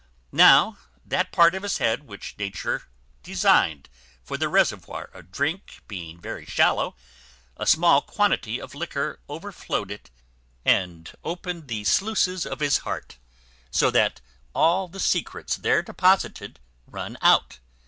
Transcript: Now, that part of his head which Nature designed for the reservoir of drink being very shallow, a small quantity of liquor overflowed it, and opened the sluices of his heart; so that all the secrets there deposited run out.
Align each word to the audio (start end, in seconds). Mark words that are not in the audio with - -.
Now, 0.31 0.79
that 1.05 1.31
part 1.31 1.53
of 1.53 1.61
his 1.61 1.77
head 1.77 2.05
which 2.07 2.33
Nature 2.39 2.85
designed 3.21 3.87
for 4.23 4.35
the 4.35 4.49
reservoir 4.49 5.11
of 5.13 5.31
drink 5.31 5.83
being 5.87 6.19
very 6.19 6.43
shallow, 6.43 6.95
a 7.55 7.67
small 7.67 8.01
quantity 8.01 8.59
of 8.59 8.73
liquor 8.73 9.19
overflowed 9.29 9.91
it, 9.91 10.09
and 10.65 11.11
opened 11.23 11.67
the 11.67 11.83
sluices 11.83 12.47
of 12.47 12.61
his 12.61 12.79
heart; 12.79 13.19
so 13.69 13.91
that 13.91 14.21
all 14.55 14.87
the 14.87 14.99
secrets 14.99 15.55
there 15.57 15.83
deposited 15.83 16.59
run 16.87 17.15
out. 17.21 17.59